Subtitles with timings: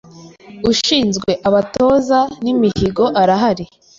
[0.71, 3.65] Ushinzwe abatoza n’imihigo arahari